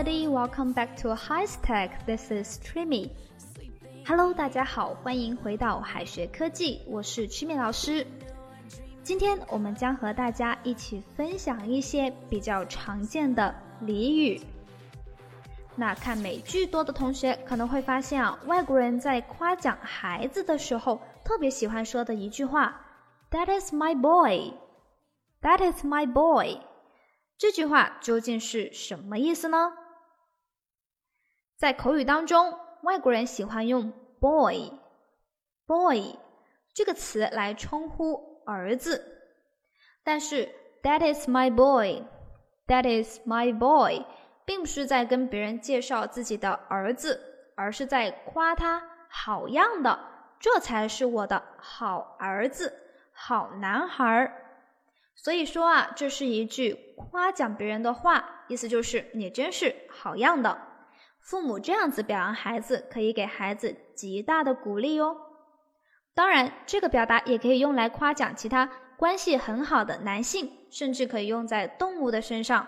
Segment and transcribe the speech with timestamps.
[0.00, 2.06] welcome back to High Tech.
[2.06, 3.10] This is Trimmy.
[4.06, 8.06] Hello，大家好，欢迎回到海学科技，我是曲美老师。
[9.02, 14.40] 今天我们将和大家一起分享一些比较常见的俚语。
[15.76, 22.80] 那看美剧多的同学可能会发现啊，外国人在夸奖孩子的时候，特别喜欢说的一句话
[23.30, 24.54] ：“That is my boy.
[25.42, 26.60] That is my boy.”
[27.36, 29.74] 这句话究竟是什么意思呢？
[31.60, 36.18] 在口语当中，外国人喜欢用 “boy”，“boy”
[36.72, 39.04] 这个词来称呼儿子，
[40.02, 40.48] 但是
[40.82, 44.06] “That is my boy”，“That is my boy”
[44.46, 47.20] 并不是在跟别人介绍自己的儿子，
[47.56, 50.00] 而是在夸他好样的，
[50.38, 52.72] 这才是我的好儿子，
[53.12, 54.32] 好男孩儿。
[55.14, 60.68] 所以说啊，这是一句夸奖别人的话，意思就是你真是好样的。
[61.22, 65.16] 父母这样子表扬孩子，可以给孩子极大的鼓励哦。
[66.14, 72.66] 当然，这个表达也可以用来夸奖其他关系很好的男性，甚至可以用在动物的身上。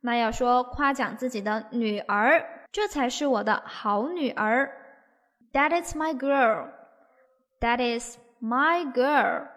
[0.00, 4.70] 那要说夸奖自己的女儿，这才是我的好女儿。
[5.52, 6.70] That is my girl.
[7.60, 9.48] That is my girl.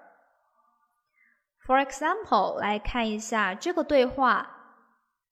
[1.66, 4.50] For example，来看一下这个对话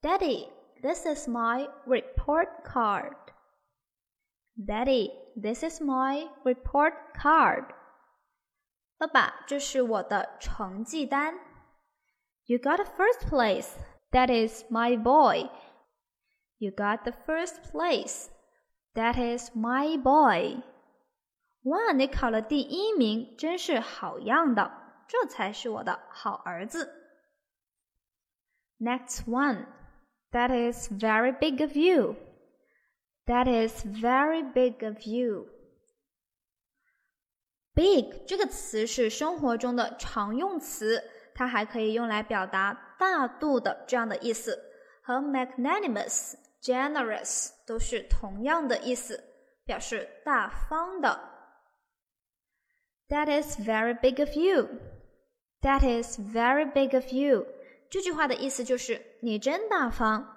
[0.02, 0.48] ：Daddy,
[0.82, 2.17] this is my rib.
[2.27, 3.15] report card.
[4.55, 7.73] Daddy, this is my report card.
[8.97, 11.35] 爸爸，这是我的成绩单。
[12.45, 13.71] You got the first place.
[14.11, 15.49] That is my boy.
[16.57, 18.27] You got the first place.
[18.93, 20.61] That is my boy.
[21.63, 24.71] 哇，你考了第一名，真是好样的。
[25.07, 27.01] 这才是我的好儿子。
[28.79, 29.65] Next one,
[30.31, 32.15] that is very big of you.
[33.25, 35.47] That is very big of you.
[37.73, 44.61] Big 这个词是生活中的常用词，它还可以用来表达大度的这样的意思，
[45.01, 49.23] 和 magnanimous、generous 都是同样的意思，
[49.65, 51.31] 表示大方的。
[53.09, 54.67] That is very big of you.
[55.61, 57.47] That is very big of you。
[57.90, 60.36] 这句话的意思就是你真大方。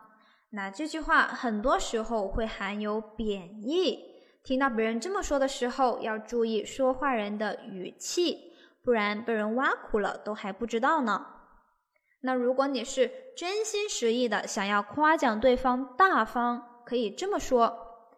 [0.51, 3.99] 那这句话很多时候会含有贬义，
[4.43, 8.53] 听到别人这么说的时候，要注意说话人的语气，
[8.83, 11.25] 不然被人挖苦了都还不知道呢。
[12.21, 18.11] 那如果你是真心实意的想要夸奖对方大方，可以这么说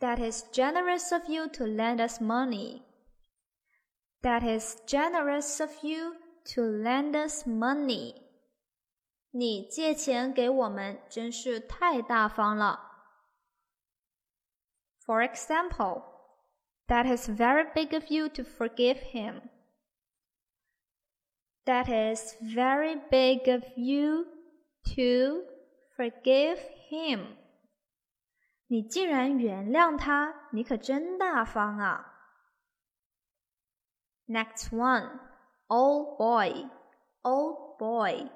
[0.00, 2.82] ：That is generous of you to lend us money.
[4.22, 6.16] That is generous of you.
[6.54, 8.16] To lend us money，
[9.33, 12.87] 你借钱给我们真是太大方了。
[15.05, 16.03] For example,
[16.87, 19.49] that is very big of you to forgive him.
[21.65, 24.25] That is very big of you
[24.95, 25.45] to
[25.95, 27.37] forgive him.
[28.67, 32.05] 你竟然原谅他，你可真大方啊。
[34.27, 35.19] Next one.
[35.67, 36.69] Old boy,
[37.21, 38.29] old boy。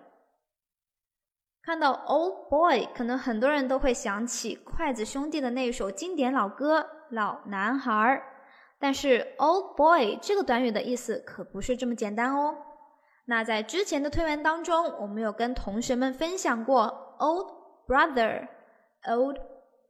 [1.68, 6.80] 看到 old boy，可能很多人都会想起筷子兄弟的那首经典老歌
[7.10, 7.92] 《老男孩》。
[8.80, 12.56] 但是 old boy 这个短语的意思可不是这么简单哦。
[13.26, 16.86] 那在之前的推文当中，我们有跟同学们分享过
[17.18, 17.48] old
[17.86, 18.48] brother,
[19.06, 19.36] old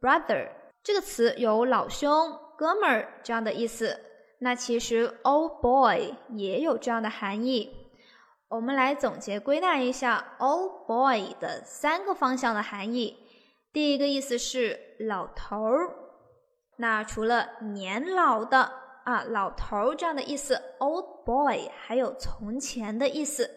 [0.00, 0.48] brother
[0.82, 2.10] 这个词有老兄、
[2.56, 3.96] 哥们儿这样的意思。
[4.40, 7.72] 那其实 old boy 也有这样的含义。
[8.48, 13.14] 我们来总结归纳一下 old boy 的三个方向的含义。
[13.74, 15.94] 第一个意思是老头儿。
[16.78, 18.72] 那除了年老的
[19.04, 23.50] 啊老头儿这样的意思，old boy 还有从前的意思。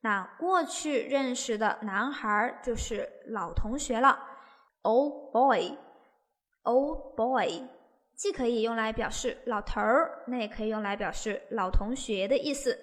[0.00, 4.18] 那过去认识的男孩就是老同学了
[4.82, 7.62] ，old boy，old boy。
[8.16, 12.78] 既可以用来表示老头儿，那也可以用来表示老同学的意思。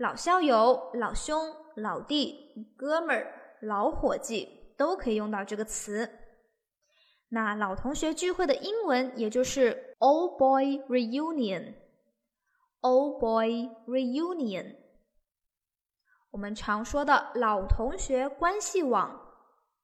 [0.00, 6.10] 老校友、老兄、老弟、哥们儿、老伙计都可以用到这个词。
[7.28, 11.74] 那老同学聚会的英文也就是 old boy reunion，old
[13.20, 14.74] boy reunion。
[16.30, 19.20] 我们常说的老同学关系网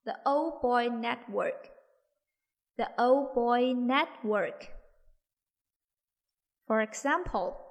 [0.04, 4.68] ，the old boy network，the old boy network。
[6.66, 7.65] For example,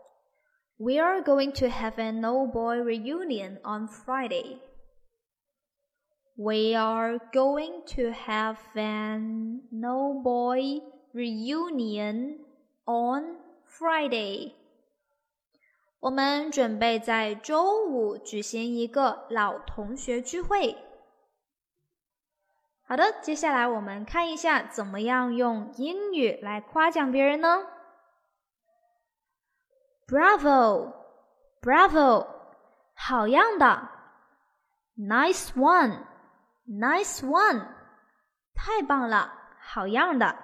[0.77, 4.59] we are going to have an old boy reunion on Friday.
[6.37, 10.81] We are going to have an no boy
[11.13, 12.39] reunion
[12.85, 14.53] on Friday.
[16.01, 20.75] 我们准备在周五举行一个老同学聚会。
[22.83, 27.65] 好的，接下来我们看一下怎么样用英语来夸奖别人呢
[30.06, 32.26] ？Bravo，Bravo，
[32.94, 33.90] 好样的！
[34.96, 37.66] Nice one，Nice one，
[38.54, 40.36] 太棒了，好样的！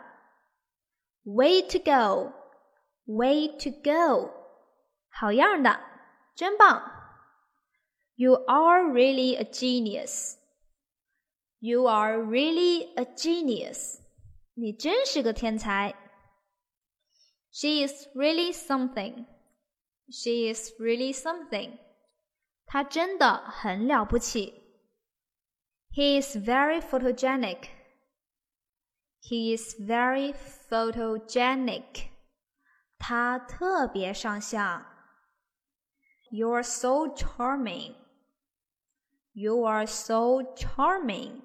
[1.24, 4.30] Way to go，Way to go，
[5.10, 5.80] 好样的，
[6.34, 6.92] 真棒！
[8.14, 14.00] You are really a genius。You are really a genius.
[14.54, 15.94] 你真是个天才。
[17.50, 19.26] She is really something.
[20.10, 21.78] She is really something.
[22.66, 24.62] 她真的很了不起。
[25.92, 27.68] He is very photogenic.
[29.22, 32.10] He is very photogenic.
[32.98, 34.84] 他特别上相。
[36.30, 37.94] You are so charming.
[39.32, 41.42] You are so charming.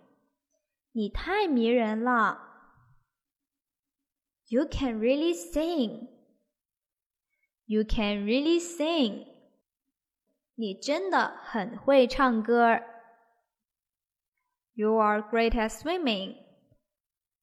[0.91, 2.39] 你太迷人了。
[4.47, 6.09] You can really sing.
[7.66, 9.26] You can really sing.
[10.54, 12.80] 你真的很会唱歌。
[14.74, 16.36] You are great at swimming.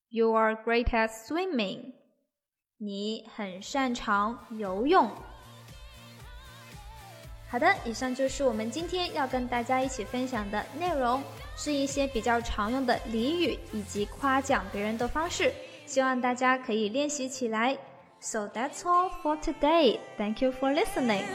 [0.09, 1.93] You are great at swimming.
[2.77, 5.11] 你很擅长游泳。
[7.49, 11.21] 好的，以上就是我们今天要跟大家一起分享的内容。
[11.55, 15.53] 是一些比较常用的俚语以及夸奖别人的方式，
[15.85, 17.77] 希望大家可以练习起来。
[18.23, 19.99] So that's all for today.
[20.17, 21.25] Thank you for listening.